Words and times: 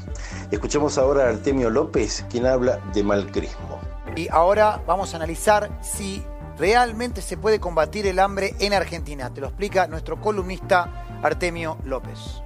Escuchemos 0.50 0.98
ahora 0.98 1.26
a 1.26 1.28
Artemio 1.28 1.70
López, 1.70 2.24
quien 2.28 2.44
habla 2.44 2.80
de 2.92 3.04
malcrismo. 3.04 3.78
Y 4.16 4.26
ahora 4.32 4.82
vamos 4.84 5.12
a 5.12 5.18
analizar 5.18 5.78
si 5.80 6.24
realmente 6.58 7.22
se 7.22 7.36
puede 7.36 7.60
combatir 7.60 8.06
el 8.06 8.18
hambre 8.18 8.54
en 8.60 8.72
Argentina. 8.72 9.32
Te 9.32 9.40
lo 9.40 9.48
explica 9.48 9.86
nuestro 9.86 10.20
columnista 10.20 11.06
Artemio 11.22 11.78
López. 11.84 12.42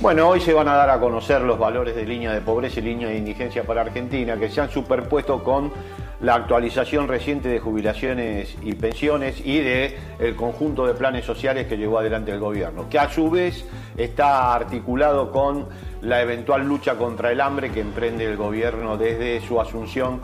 Bueno, 0.00 0.28
hoy 0.28 0.40
se 0.40 0.52
van 0.52 0.68
a 0.68 0.74
dar 0.74 0.90
a 0.90 1.00
conocer 1.00 1.40
los 1.42 1.58
valores 1.58 1.96
de 1.96 2.04
línea 2.04 2.32
de 2.32 2.40
pobreza 2.40 2.78
y 2.78 2.84
línea 2.84 3.08
de 3.08 3.16
indigencia 3.16 3.64
para 3.64 3.80
Argentina 3.80 4.36
que 4.36 4.48
se 4.48 4.60
han 4.60 4.70
superpuesto 4.70 5.42
con 5.42 5.72
la 6.20 6.34
actualización 6.34 7.08
reciente 7.08 7.48
de 7.48 7.60
jubilaciones 7.60 8.56
y 8.62 8.74
pensiones 8.74 9.40
y 9.44 9.58
de 9.58 9.98
el 10.18 10.36
conjunto 10.36 10.86
de 10.86 10.94
planes 10.94 11.24
sociales 11.24 11.66
que 11.66 11.76
llevó 11.76 11.98
adelante 11.98 12.32
el 12.32 12.40
gobierno, 12.40 12.88
que 12.88 12.98
a 12.98 13.10
su 13.10 13.30
vez 13.30 13.64
está 13.96 14.54
articulado 14.54 15.30
con 15.30 15.66
la 16.00 16.22
eventual 16.22 16.66
lucha 16.66 16.96
contra 16.96 17.32
el 17.32 17.40
hambre 17.40 17.70
que 17.70 17.80
emprende 17.80 18.24
el 18.24 18.36
gobierno 18.36 18.96
desde 18.96 19.40
su 19.40 19.60
asunción 19.60 20.20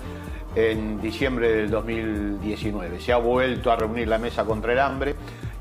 en 0.54 1.00
diciembre 1.00 1.50
del 1.50 1.70
2019. 1.70 3.00
Se 3.00 3.12
ha 3.12 3.16
vuelto 3.16 3.70
a 3.70 3.76
reunir 3.76 4.08
la 4.08 4.18
mesa 4.18 4.44
contra 4.44 4.72
el 4.72 4.78
hambre 4.78 5.14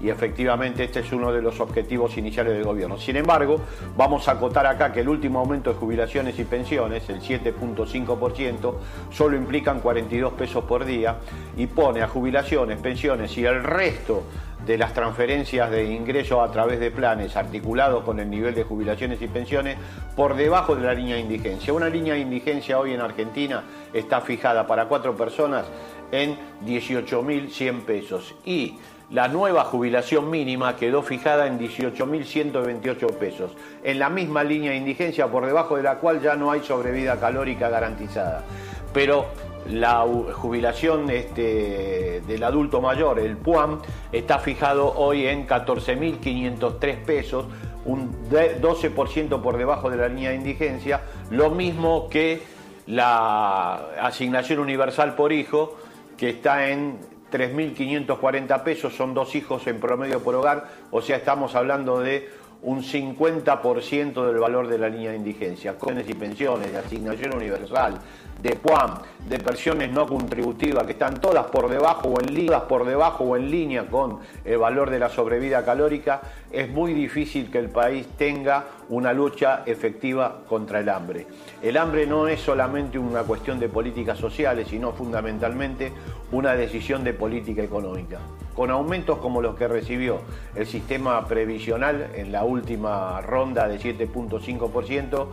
y 0.03 0.09
efectivamente 0.09 0.83
este 0.83 0.99
es 0.99 1.11
uno 1.13 1.31
de 1.31 1.41
los 1.41 1.61
objetivos 1.61 2.17
iniciales 2.17 2.53
del 2.53 2.65
gobierno. 2.65 2.97
Sin 2.97 3.15
embargo, 3.15 3.61
vamos 3.95 4.27
a 4.27 4.33
acotar 4.33 4.67
acá 4.67 4.91
que 4.91 4.99
el 4.99 5.07
último 5.07 5.39
aumento 5.39 5.71
de 5.71 5.79
jubilaciones 5.79 6.37
y 6.37 6.43
pensiones, 6.43 7.09
el 7.09 7.21
7.5%, 7.21 8.73
solo 9.11 9.37
implican 9.37 9.79
42 9.79 10.33
pesos 10.33 10.65
por 10.65 10.83
día 10.83 11.15
y 11.55 11.67
pone 11.67 12.01
a 12.01 12.09
jubilaciones, 12.09 12.79
pensiones 12.79 13.37
y 13.37 13.45
el 13.45 13.63
resto 13.63 14.23
de 14.65 14.77
las 14.77 14.93
transferencias 14.93 15.71
de 15.71 15.85
ingresos 15.85 16.39
a 16.39 16.51
través 16.51 16.79
de 16.79 16.91
planes 16.91 17.35
articulados 17.35 18.03
con 18.03 18.19
el 18.19 18.29
nivel 18.29 18.55
de 18.55 18.63
jubilaciones 18.63 19.21
y 19.21 19.27
pensiones 19.27 19.77
por 20.15 20.35
debajo 20.35 20.75
de 20.75 20.83
la 20.83 20.93
línea 20.93 21.15
de 21.15 21.21
indigencia. 21.21 21.73
Una 21.73 21.89
línea 21.89 22.13
de 22.13 22.19
indigencia 22.19 22.79
hoy 22.79 22.93
en 22.93 23.01
Argentina 23.01 23.63
está 23.93 24.21
fijada 24.21 24.67
para 24.67 24.85
cuatro 24.85 25.15
personas 25.15 25.65
en 26.11 26.37
18.100 26.65 27.81
pesos 27.81 28.35
y 28.45 28.77
la 29.13 29.27
nueva 29.27 29.63
jubilación 29.65 30.31
mínima 30.31 30.75
quedó 30.75 31.03
fijada 31.03 31.45
en 31.45 31.59
18.128 31.59 33.13
pesos, 33.13 33.51
en 33.83 33.99
la 33.99 34.09
misma 34.09 34.43
línea 34.43 34.71
de 34.71 34.77
indigencia 34.77 35.27
por 35.27 35.45
debajo 35.45 35.77
de 35.77 35.83
la 35.83 35.99
cual 35.99 36.19
ya 36.19 36.35
no 36.35 36.51
hay 36.51 36.61
sobrevida 36.61 37.19
calórica 37.19 37.69
garantizada. 37.69 38.43
Pero 38.91 39.27
la 39.69 40.03
jubilación 40.33 41.11
este, 41.11 42.21
del 42.25 42.43
adulto 42.43 42.81
mayor, 42.81 43.19
el 43.19 43.37
PUAM, 43.37 43.81
está 44.11 44.39
fijado 44.39 44.91
hoy 44.95 45.27
en 45.27 45.47
14.503 45.47 47.05
pesos, 47.05 47.45
un 47.85 48.11
12% 48.31 49.41
por 49.41 49.57
debajo 49.57 49.91
de 49.91 49.97
la 49.97 50.07
línea 50.07 50.31
de 50.31 50.37
indigencia, 50.37 51.01
lo 51.29 51.51
mismo 51.51 52.09
que 52.09 52.41
la 52.87 53.75
asignación 54.01 54.57
universal 54.57 55.13
por 55.15 55.31
hijo, 55.31 55.77
que 56.17 56.29
está 56.29 56.69
en 56.69 57.12
3.540 57.33 58.63
pesos, 58.63 58.93
son 58.93 59.15
dos 59.15 59.33
hijos 59.33 59.65
en 59.65 59.79
promedio 59.79 60.21
por 60.21 60.35
hogar, 60.35 60.69
o 60.91 61.01
sea, 61.01 61.17
estamos 61.17 61.55
hablando 61.55 61.99
de 61.99 62.29
un 62.63 62.81
50% 62.81 64.25
del 64.25 64.37
valor 64.37 64.67
de 64.67 64.77
la 64.77 64.89
línea 64.89 65.11
de 65.11 65.17
indigencia, 65.17 65.77
cones 65.77 66.09
y 66.09 66.13
pensiones, 66.13 66.71
de 66.71 66.77
asignación 66.77 67.35
universal, 67.35 67.99
de 68.41 68.55
PUAM, 68.55 68.99
de 69.27 69.39
pensiones 69.39 69.91
no 69.91 70.07
contributivas, 70.07 70.85
que 70.85 70.93
están 70.93 71.19
todas 71.19 71.45
por 71.47 71.69
debajo 71.69 72.09
o 72.09 72.19
en 72.21 72.33
línea, 72.33 72.67
por 72.67 72.85
debajo 72.85 73.25
o 73.25 73.37
en 73.37 73.51
línea 73.51 73.87
con 73.87 74.19
el 74.45 74.57
valor 74.57 74.89
de 74.89 74.99
la 74.99 75.09
sobrevida 75.09 75.63
calórica, 75.63 76.21
es 76.51 76.69
muy 76.69 76.93
difícil 76.93 77.51
que 77.51 77.59
el 77.59 77.69
país 77.69 78.07
tenga 78.17 78.65
una 78.89 79.13
lucha 79.13 79.63
efectiva 79.65 80.41
contra 80.47 80.79
el 80.79 80.89
hambre. 80.89 81.27
El 81.61 81.77
hambre 81.77 82.05
no 82.05 82.27
es 82.27 82.39
solamente 82.39 82.97
una 82.97 83.23
cuestión 83.23 83.59
de 83.59 83.69
políticas 83.69 84.17
sociales, 84.17 84.67
sino 84.69 84.93
fundamentalmente 84.93 85.91
una 86.31 86.53
decisión 86.53 87.03
de 87.03 87.13
política 87.13 87.61
económica. 87.61 88.19
Con 88.55 88.69
aumentos 88.69 89.17
como 89.17 89.41
los 89.41 89.55
que 89.55 89.67
recibió 89.67 90.19
el 90.55 90.67
sistema 90.67 91.25
previsional 91.27 92.11
en 92.15 92.31
la 92.31 92.43
última 92.43 93.19
ronda 93.21 93.67
de 93.67 93.79
7.5%, 93.79 95.27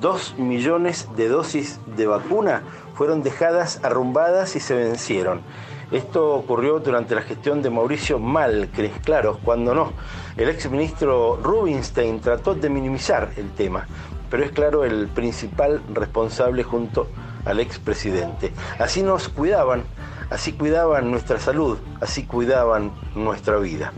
dos 0.00 0.34
millones 0.38 1.08
de 1.16 1.28
dosis 1.28 1.80
de 1.96 2.06
vacuna 2.06 2.62
fueron 2.94 3.22
dejadas 3.22 3.84
arrumbadas 3.84 4.56
y 4.56 4.60
se 4.60 4.74
vencieron. 4.74 5.42
Esto 5.90 6.34
ocurrió 6.34 6.80
durante 6.80 7.14
la 7.14 7.22
gestión 7.22 7.62
de 7.62 7.70
Mauricio 7.70 8.18
Malcre, 8.18 8.90
claro, 9.02 9.38
cuando 9.42 9.74
no. 9.74 9.92
El 10.36 10.50
exministro 10.50 11.38
Rubinstein 11.42 12.20
trató 12.20 12.54
de 12.54 12.68
minimizar 12.68 13.30
el 13.36 13.50
tema, 13.52 13.86
pero 14.30 14.44
es 14.44 14.52
claro 14.52 14.84
el 14.84 15.08
principal 15.08 15.82
responsable 15.92 16.62
junto 16.62 17.08
al 17.44 17.60
expresidente. 17.60 18.52
Así 18.78 19.02
nos 19.02 19.28
cuidaban, 19.28 19.84
así 20.30 20.52
cuidaban 20.52 21.10
nuestra 21.10 21.38
salud, 21.38 21.78
así 22.00 22.24
cuidaban 22.24 22.92
nuestra 23.14 23.56
vida. 23.58 23.92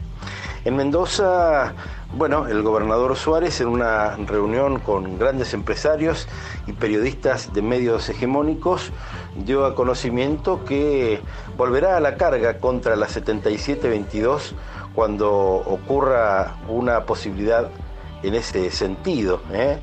En 0.64 0.76
Mendoza, 0.76 1.72
bueno, 2.12 2.46
el 2.46 2.62
gobernador 2.62 3.16
Suárez 3.16 3.60
en 3.60 3.68
una 3.68 4.16
reunión 4.16 4.78
con 4.78 5.18
grandes 5.18 5.54
empresarios 5.54 6.28
y 6.66 6.72
periodistas 6.72 7.52
de 7.54 7.62
medios 7.62 8.08
hegemónicos 8.10 8.90
dio 9.36 9.64
a 9.64 9.74
conocimiento 9.74 10.64
que 10.64 11.20
volverá 11.56 11.96
a 11.96 12.00
la 12.00 12.16
carga 12.16 12.58
contra 12.58 12.94
la 12.94 13.08
7722 13.08 14.54
cuando 14.94 15.30
ocurra 15.32 16.56
una 16.68 17.04
posibilidad 17.04 17.70
en 18.22 18.34
ese 18.34 18.70
sentido. 18.70 19.40
¿eh? 19.52 19.78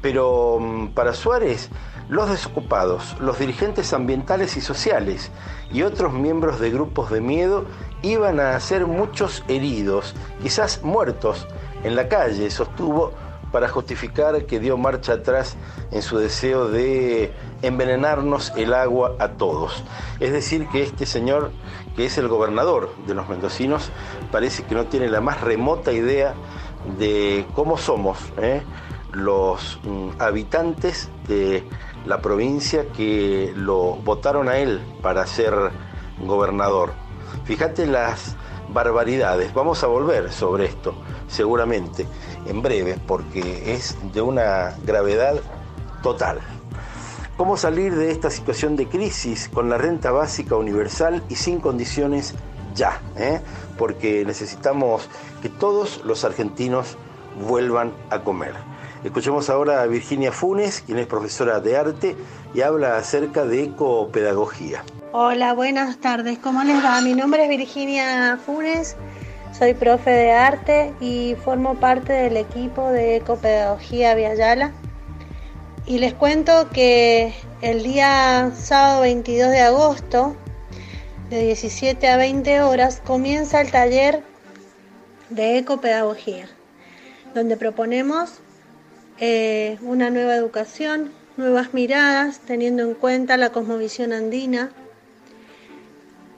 Pero 0.00 0.58
mm, 0.60 0.88
para 0.88 1.14
Suárez 1.14 1.70
los 2.08 2.28
desocupados, 2.28 3.16
los 3.20 3.38
dirigentes 3.38 3.92
ambientales 3.92 4.56
y 4.56 4.60
sociales 4.60 5.30
y 5.72 5.82
otros 5.82 6.12
miembros 6.12 6.58
de 6.58 6.70
grupos 6.70 7.10
de 7.10 7.20
miedo 7.20 7.66
iban 8.02 8.40
a 8.40 8.58
ser 8.58 8.86
muchos 8.86 9.44
heridos, 9.46 10.14
quizás 10.42 10.82
muertos, 10.82 11.46
en 11.84 11.94
la 11.94 12.08
calle, 12.08 12.50
sostuvo 12.50 13.12
para 13.52 13.68
justificar 13.68 14.46
que 14.46 14.60
dio 14.60 14.76
marcha 14.76 15.14
atrás 15.14 15.56
en 15.90 16.02
su 16.02 16.18
deseo 16.18 16.68
de 16.68 17.32
envenenarnos 17.62 18.52
el 18.56 18.74
agua 18.74 19.16
a 19.18 19.30
todos. 19.30 19.82
Es 20.20 20.32
decir, 20.32 20.68
que 20.68 20.82
este 20.82 21.06
señor, 21.06 21.50
que 21.96 22.06
es 22.06 22.18
el 22.18 22.28
gobernador 22.28 22.94
de 23.06 23.14
los 23.14 23.28
mendocinos, 23.28 23.90
parece 24.30 24.64
que 24.64 24.74
no 24.74 24.86
tiene 24.86 25.08
la 25.08 25.20
más 25.20 25.40
remota 25.40 25.92
idea 25.92 26.34
de 26.98 27.44
cómo 27.54 27.76
somos 27.76 28.18
¿eh? 28.38 28.62
Los 29.12 29.78
mm, 29.84 30.20
habitantes 30.20 31.08
de 31.28 31.64
la 32.06 32.20
provincia 32.20 32.86
que 32.96 33.52
lo 33.56 33.96
votaron 33.96 34.48
a 34.48 34.58
él 34.58 34.80
para 35.02 35.26
ser 35.26 35.54
gobernador. 36.24 36.92
Fíjate 37.44 37.86
las 37.86 38.36
barbaridades. 38.72 39.52
Vamos 39.54 39.82
a 39.82 39.86
volver 39.86 40.32
sobre 40.32 40.66
esto, 40.66 40.94
seguramente, 41.28 42.06
en 42.46 42.62
breve, 42.62 42.98
porque 43.06 43.74
es 43.74 43.96
de 44.12 44.22
una 44.22 44.76
gravedad 44.84 45.40
total. 46.02 46.40
¿Cómo 47.36 47.56
salir 47.56 47.94
de 47.94 48.10
esta 48.10 48.30
situación 48.30 48.76
de 48.76 48.86
crisis 48.86 49.48
con 49.52 49.70
la 49.70 49.78
renta 49.78 50.10
básica 50.10 50.56
universal 50.56 51.22
y 51.28 51.36
sin 51.36 51.60
condiciones 51.60 52.34
ya? 52.74 53.00
Eh? 53.16 53.40
Porque 53.78 54.24
necesitamos 54.26 55.08
que 55.40 55.48
todos 55.48 56.04
los 56.04 56.24
argentinos 56.24 56.98
vuelvan 57.46 57.92
a 58.10 58.20
comer. 58.20 58.54
Escuchemos 59.04 59.48
ahora 59.48 59.80
a 59.80 59.86
Virginia 59.86 60.30
Funes, 60.30 60.82
quien 60.84 60.98
es 60.98 61.06
profesora 61.06 61.58
de 61.60 61.74
arte 61.74 62.16
y 62.52 62.60
habla 62.60 62.98
acerca 62.98 63.46
de 63.46 63.64
ecopedagogía. 63.64 64.84
Hola, 65.12 65.54
buenas 65.54 65.96
tardes. 65.98 66.38
¿Cómo 66.38 66.62
les 66.64 66.84
va? 66.84 67.00
Mi 67.00 67.14
nombre 67.14 67.44
es 67.44 67.48
Virginia 67.48 68.38
Funes, 68.44 68.96
soy 69.58 69.72
profe 69.72 70.10
de 70.10 70.32
arte 70.32 70.92
y 71.00 71.34
formo 71.42 71.76
parte 71.76 72.12
del 72.12 72.36
equipo 72.36 72.90
de 72.90 73.16
Ecopedagogía 73.16 74.14
Viayala. 74.14 74.72
Y 75.86 75.98
les 75.98 76.12
cuento 76.12 76.68
que 76.68 77.32
el 77.62 77.82
día 77.82 78.52
sábado 78.54 79.00
22 79.00 79.50
de 79.50 79.60
agosto, 79.60 80.36
de 81.30 81.40
17 81.46 82.06
a 82.06 82.18
20 82.18 82.60
horas, 82.60 83.00
comienza 83.06 83.62
el 83.62 83.70
taller 83.70 84.22
de 85.30 85.56
Ecopedagogía, 85.56 86.50
donde 87.34 87.56
proponemos 87.56 88.40
eh, 89.22 89.76
una 89.82 90.08
nueva 90.08 90.34
educación, 90.34 91.12
nuevas 91.36 91.74
miradas, 91.74 92.40
teniendo 92.40 92.82
en 92.82 92.94
cuenta 92.94 93.36
la 93.36 93.52
cosmovisión 93.52 94.14
andina 94.14 94.72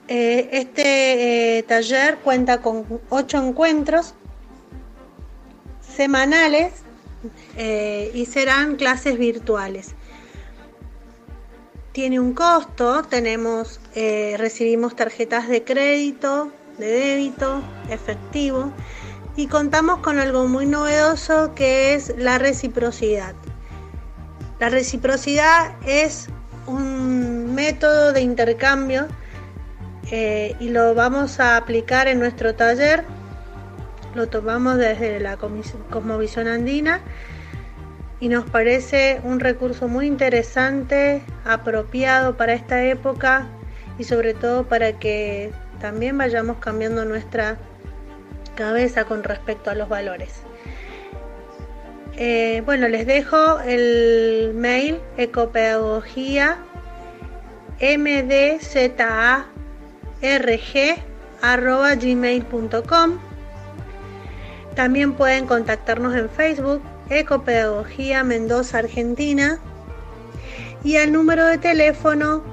eh, 0.09 0.49
este 0.51 1.59
eh, 1.59 1.63
taller 1.63 2.17
cuenta 2.17 2.57
con 2.61 2.85
ocho 3.09 3.37
encuentros 3.37 4.15
semanales 5.95 6.73
y 7.55 8.25
serán 8.25 8.75
clases 8.75 9.17
virtuales. 9.17 9.95
Tiene 11.93 12.19
un 12.19 12.33
costo, 12.33 13.03
tenemos, 13.03 13.79
recibimos 13.93 14.95
tarjetas 14.97 15.47
de 15.47 15.63
crédito, 15.63 16.51
de 16.77 16.87
débito, 16.87 17.61
efectivo 17.89 18.73
y 19.35 19.47
contamos 19.47 19.99
con 19.99 20.19
algo 20.19 20.47
muy 20.47 20.65
novedoso 20.65 21.53
que 21.55 21.95
es 21.95 22.13
la 22.17 22.37
reciprocidad. 22.37 23.33
La 24.59 24.69
reciprocidad 24.69 25.75
es 25.85 26.29
un 26.67 27.53
método 27.55 28.13
de 28.13 28.21
intercambio 28.21 29.07
eh, 30.11 30.55
y 30.59 30.69
lo 30.69 30.93
vamos 30.93 31.39
a 31.39 31.57
aplicar 31.57 32.07
en 32.07 32.19
nuestro 32.19 32.55
taller. 32.55 33.03
Lo 34.13 34.27
tomamos 34.27 34.77
desde 34.77 35.19
la 35.19 35.37
Cosmovisión 35.37 36.47
Andina 36.47 37.01
y 38.19 38.29
nos 38.29 38.47
parece 38.49 39.19
un 39.23 39.39
recurso 39.39 39.87
muy 39.87 40.05
interesante, 40.05 41.23
apropiado 41.43 42.37
para 42.37 42.53
esta 42.53 42.83
época 42.83 43.47
y 43.97 44.03
sobre 44.03 44.35
todo 44.35 44.65
para 44.67 44.93
que 44.99 45.51
también 45.81 46.17
vayamos 46.17 46.57
cambiando 46.57 47.03
nuestra 47.05 47.57
cabeza 48.55 49.05
con 49.05 49.23
respecto 49.23 49.69
a 49.69 49.75
los 49.75 49.89
valores. 49.89 50.41
Eh, 52.15 52.61
bueno, 52.65 52.87
les 52.87 53.07
dejo 53.07 53.59
el 53.61 54.51
mail 54.53 54.99
ecopedagogía 55.17 56.59
mdza 57.81 59.47
rg.gmail.com. 60.21 60.93
También 64.75 65.13
pueden 65.13 65.45
contactarnos 65.45 66.15
en 66.15 66.29
Facebook, 66.29 66.81
Ecopedagogía 67.09 68.23
Mendoza, 68.23 68.77
Argentina, 68.79 69.59
y 70.83 70.97
al 70.97 71.11
número 71.11 71.45
de 71.45 71.57
teléfono 71.57 72.43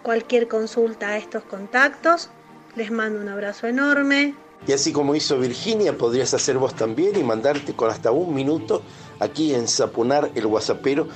Cualquier 0.03 0.47
consulta 0.47 1.09
a 1.09 1.17
estos 1.17 1.43
contactos. 1.43 2.29
Les 2.75 2.89
mando 2.89 3.19
un 3.19 3.27
abrazo 3.27 3.67
enorme. 3.67 4.35
Y 4.65 4.71
así 4.71 4.93
como 4.93 5.15
hizo 5.15 5.37
Virginia, 5.37 5.97
podrías 5.97 6.33
hacer 6.33 6.57
vos 6.57 6.75
también 6.75 7.17
y 7.17 7.23
mandarte 7.23 7.73
con 7.73 7.89
hasta 7.89 8.11
un 8.11 8.33
minuto 8.33 8.83
aquí 9.19 9.53
en 9.53 9.67
Sapunar 9.67 10.31
el 10.35 10.47
Guasapero 10.47 11.07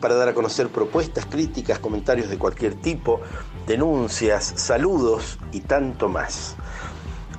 para 0.00 0.14
dar 0.14 0.28
a 0.28 0.34
conocer 0.34 0.68
propuestas, 0.68 1.26
críticas, 1.26 1.78
comentarios 1.78 2.28
de 2.28 2.38
cualquier 2.38 2.74
tipo, 2.74 3.20
denuncias, 3.66 4.54
saludos 4.56 5.38
y 5.52 5.60
tanto 5.60 6.08
más. 6.08 6.56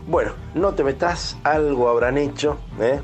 Bueno, 0.08 0.34
no 0.54 0.74
te 0.74 0.84
metas, 0.84 1.36
algo 1.44 1.90
habrán 1.90 2.18
hecho, 2.18 2.58
¿eh? 2.80 3.02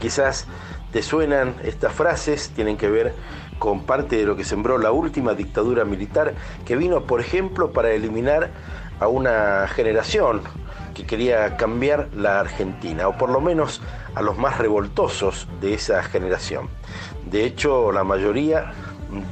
quizás 0.00 0.46
te 0.92 1.02
suenan 1.02 1.56
estas 1.64 1.92
frases, 1.92 2.50
tienen 2.50 2.76
que 2.76 2.88
ver 2.88 3.14
con 3.58 3.84
parte 3.84 4.16
de 4.16 4.24
lo 4.24 4.36
que 4.36 4.44
sembró 4.44 4.78
la 4.78 4.92
última 4.92 5.34
dictadura 5.34 5.84
militar 5.84 6.34
que 6.64 6.76
vino, 6.76 7.02
por 7.02 7.20
ejemplo, 7.20 7.72
para 7.72 7.92
eliminar 7.92 8.50
a 9.00 9.08
una 9.08 9.66
generación 9.68 10.42
que 10.94 11.04
quería 11.04 11.56
cambiar 11.56 12.08
la 12.14 12.40
Argentina, 12.40 13.08
o 13.08 13.18
por 13.18 13.30
lo 13.30 13.40
menos 13.40 13.82
a 14.14 14.22
los 14.22 14.38
más 14.38 14.58
revoltosos 14.58 15.48
de 15.60 15.74
esa 15.74 16.02
generación. 16.04 16.68
De 17.26 17.44
hecho, 17.44 17.90
la 17.90 18.04
mayoría 18.04 18.72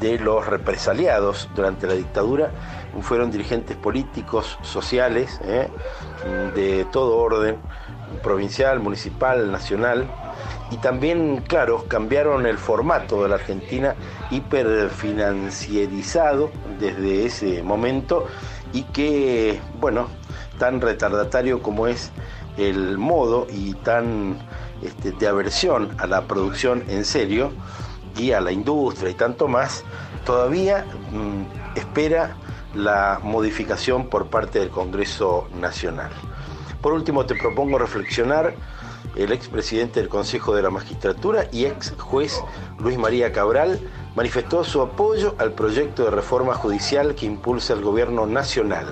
de 0.01 0.19
los 0.19 0.47
represaliados 0.47 1.49
durante 1.55 1.87
la 1.87 1.95
dictadura 1.95 2.51
fueron 3.01 3.31
dirigentes 3.31 3.77
políticos, 3.77 4.59
sociales, 4.63 5.41
¿eh? 5.45 5.69
de 6.55 6.85
todo 6.93 7.17
orden, 7.17 7.57
provincial, 8.23 8.81
municipal, 8.81 9.51
nacional, 9.51 10.07
y 10.73 10.79
también, 10.79 11.45
claro, 11.47 11.85
cambiaron 11.87 12.47
el 12.47 12.57
formato 12.57 13.23
de 13.23 13.29
la 13.29 13.35
Argentina 13.35 13.95
hiperfinancierizado 14.31 16.51
desde 16.81 17.27
ese 17.27 17.63
momento 17.63 18.27
y 18.73 18.85
que, 18.85 19.61
bueno, 19.79 20.09
tan 20.59 20.81
retardatario 20.81 21.63
como 21.63 21.89
es 21.89 22.11
el 22.57 22.97
modo 22.97 23.47
y 23.53 23.75
tan 23.75 24.39
este, 24.81 25.13
de 25.13 25.29
aversión 25.29 25.95
a 25.99 26.07
la 26.07 26.23
producción 26.23 26.83
en 26.89 27.05
serio 27.05 27.53
y 28.17 28.33
a 28.33 28.41
la 28.41 28.51
industria 28.51 29.11
y 29.11 29.15
tanto 29.15 29.49
más, 29.49 29.85
todavía 30.25 30.87
mm, 31.11 31.43
espera 31.79 32.35
la 32.75 33.21
modificación 33.23 34.09
por 34.09 34.29
parte 34.29 34.61
del 34.61 34.71
Congreso 34.71 35.49
Nacional. 35.61 36.13
Por 36.81 36.95
último, 36.95 37.27
te 37.27 37.35
propongo 37.35 37.79
reflexionar 37.79 38.55
el 39.17 39.33
expresidente 39.33 40.01
del 40.01 40.09
Consejo 40.09 40.55
de 40.55 40.63
la 40.63 40.71
Magistratura 40.71 41.47
y 41.53 41.67
ex 41.67 41.95
juez 41.99 42.43
Luis 42.79 42.99
María 42.99 43.33
Cabral 43.33 43.81
manifestó 44.15 44.65
su 44.65 44.81
apoyo 44.81 45.35
al 45.39 45.53
proyecto 45.53 46.05
de 46.05 46.11
reforma 46.11 46.55
judicial 46.55 47.15
que 47.15 47.27
impulsa 47.27 47.73
el 47.75 47.83
gobierno 47.83 48.27
nacional. 48.27 48.87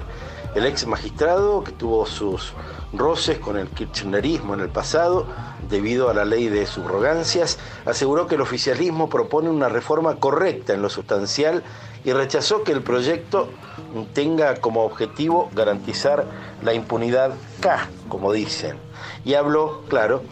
El 0.54 0.66
ex 0.66 0.86
magistrado, 0.86 1.62
que 1.62 1.72
tuvo 1.72 2.06
sus 2.06 2.52
roces 2.92 3.38
con 3.38 3.56
el 3.56 3.68
kirchnerismo 3.68 4.54
en 4.54 4.60
el 4.60 4.68
pasado, 4.68 5.26
debido 5.68 6.10
a 6.10 6.14
la 6.14 6.24
ley 6.24 6.48
de 6.48 6.66
subrogancias, 6.66 7.58
aseguró 7.86 8.26
que 8.26 8.34
el 8.34 8.40
oficialismo 8.40 9.08
propone 9.08 9.48
una 9.48 9.68
reforma 9.68 10.16
correcta 10.16 10.74
en 10.74 10.82
lo 10.82 10.90
sustancial 10.90 11.62
y 12.04 12.12
rechazó 12.12 12.64
que 12.64 12.72
el 12.72 12.82
proyecto 12.82 13.48
tenga 14.12 14.56
como 14.56 14.84
objetivo 14.84 15.50
garantizar 15.54 16.24
la 16.62 16.74
impunidad 16.74 17.32
K, 17.60 17.88
como 18.08 18.32
dicen. 18.32 18.89
Y 19.24 19.34
habló, 19.34 19.82
claro, 19.88 20.22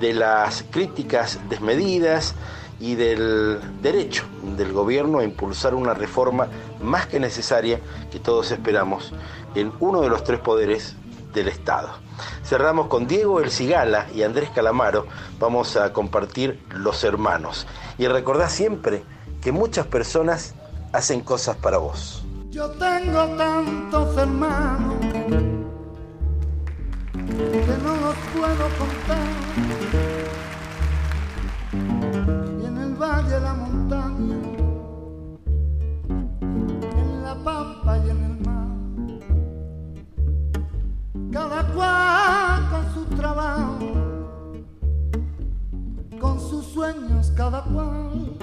de 0.00 0.12
las 0.14 0.64
críticas 0.70 1.40
desmedidas 1.48 2.34
y 2.78 2.94
del 2.94 3.58
derecho 3.80 4.24
del 4.42 4.72
gobierno 4.72 5.20
a 5.20 5.24
impulsar 5.24 5.74
una 5.74 5.94
reforma 5.94 6.48
más 6.80 7.06
que 7.06 7.18
necesaria 7.18 7.80
que 8.10 8.18
todos 8.18 8.50
esperamos 8.50 9.12
en 9.54 9.72
uno 9.80 10.02
de 10.02 10.08
los 10.08 10.24
tres 10.24 10.40
poderes 10.40 10.94
del 11.32 11.48
Estado. 11.48 11.90
Cerramos 12.44 12.86
con 12.88 13.06
Diego 13.06 13.40
El 13.40 13.50
Cigala 13.50 14.06
y 14.14 14.22
Andrés 14.22 14.50
Calamaro. 14.54 15.06
Vamos 15.38 15.76
a 15.76 15.92
compartir 15.92 16.62
Los 16.70 17.04
Hermanos. 17.04 17.66
Y 17.98 18.06
recordá 18.06 18.48
siempre 18.48 19.04
que 19.40 19.52
muchas 19.52 19.86
personas 19.86 20.54
hacen 20.92 21.20
cosas 21.20 21.56
para 21.56 21.78
vos. 21.78 22.24
Yo 22.50 22.70
tengo 22.70 23.26
tantos 23.36 24.16
hermanos 24.16 25.15
contar. 28.78 29.28
Y 32.60 32.64
en 32.64 32.78
el 32.78 32.94
valle 32.94 33.30
de 33.30 33.40
la 33.40 33.54
montaña, 33.54 34.36
en 36.40 37.22
la 37.22 37.34
pampa 37.44 37.98
y 37.98 38.10
en 38.10 38.24
el 38.24 38.36
mar, 38.46 38.68
cada 41.32 41.62
cual 41.74 42.70
con 42.70 42.94
su 42.94 43.04
trabajo, 43.16 43.78
con 46.20 46.40
sus 46.40 46.64
sueños 46.66 47.32
cada 47.36 47.62
cual, 47.64 48.36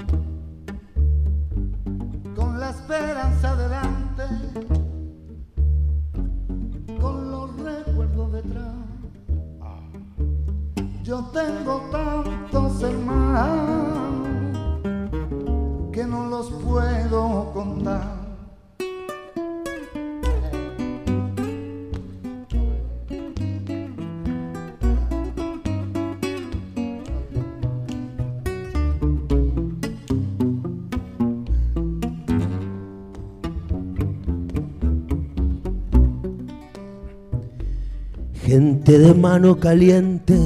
Gente 38.45 38.99
de 38.99 39.13
mano 39.15 39.59
caliente, 39.59 40.37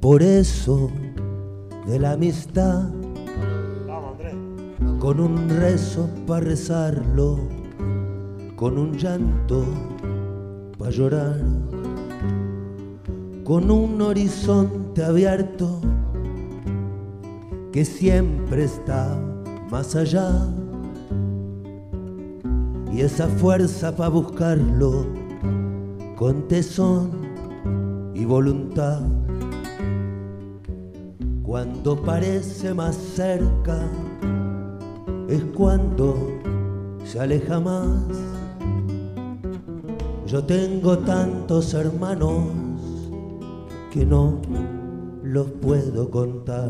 por 0.00 0.22
eso 0.22 0.90
de 1.86 1.98
la 1.98 2.12
amistad, 2.12 2.88
con 5.02 5.18
un 5.18 5.48
rezo 5.48 6.08
para 6.28 6.44
rezarlo, 6.46 7.36
con 8.54 8.78
un 8.78 8.92
llanto 8.92 9.64
para 10.78 10.92
llorar, 10.92 11.40
con 13.42 13.68
un 13.68 14.00
horizonte 14.00 15.02
abierto 15.02 15.80
que 17.72 17.84
siempre 17.84 18.62
está 18.62 19.18
más 19.72 19.96
allá, 19.96 20.30
y 22.92 23.00
esa 23.00 23.26
fuerza 23.26 23.96
para 23.96 24.10
buscarlo 24.10 25.04
con 26.14 26.46
tesón 26.46 27.10
y 28.14 28.24
voluntad. 28.24 29.02
Cuando 31.42 32.00
parece 32.00 32.72
más 32.72 32.94
cerca 32.94 33.90
es 35.32 35.42
cuando 35.56 36.14
se 37.06 37.18
aleja 37.18 37.58
más. 37.58 37.88
Yo 40.26 40.44
tengo 40.44 40.98
tantos 40.98 41.72
hermanos 41.72 42.48
que 43.90 44.04
no 44.04 44.42
los 45.22 45.46
puedo 45.52 46.10
contar. 46.10 46.68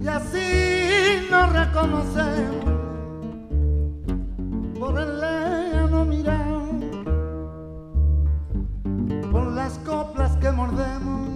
Y 0.00 0.08
así 0.08 1.26
nos 1.30 1.52
reconocemos. 1.52 2.64
Por 4.78 4.98
el 4.98 5.20
lejano 5.20 6.04
mirar, 6.06 6.62
por 9.30 9.52
las 9.52 9.78
coplas 9.80 10.36
que 10.38 10.50
mordemos. 10.50 11.28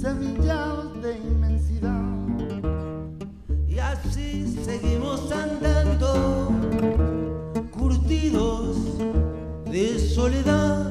Semillas 0.00 1.00
de 1.00 1.16
inmensidad. 1.16 2.02
Y 3.68 3.78
así 3.78 4.58
seguimos 4.64 5.30
andando, 5.30 6.50
curtidos 7.70 8.98
de 9.70 9.98
soledad, 10.00 10.90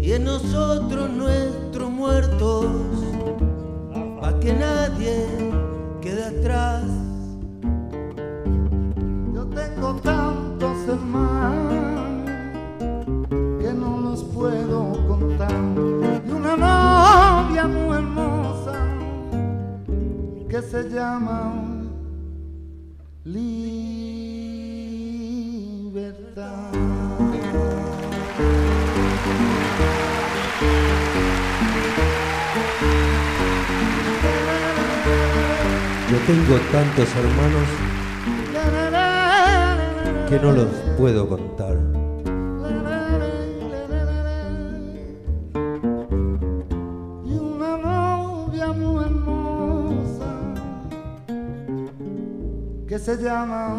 y 0.00 0.12
en 0.12 0.24
nosotros 0.24 1.10
nuestros 1.10 1.29
que 4.40 4.52
nadie 4.54 5.26
quede 6.00 6.24
atrás. 6.24 6.84
Yo 9.34 9.44
tengo 9.46 9.94
tantos 9.96 10.88
hermanos 10.88 12.24
que 13.60 13.72
no 13.72 14.00
los 14.00 14.24
puedo 14.24 14.92
contar. 15.06 15.52
Y 16.26 16.30
una 16.30 16.56
novia 16.56 17.66
muy 17.68 17.96
hermosa 17.98 18.72
que 20.48 20.62
se 20.62 20.88
llama 20.88 21.52
Libertad. 23.24 23.69
Tengo 36.26 36.56
tantos 36.72 37.08
hermanos 37.16 37.68
que 40.28 40.38
no 40.38 40.52
los 40.52 40.66
puedo 40.96 41.28
contar. 41.28 41.76
Y 47.24 47.34
una 47.36 47.76
novia 47.76 48.72
muy 48.72 49.04
hermosa 49.04 50.30
que 52.86 52.98
se 52.98 53.16
llama 53.16 53.78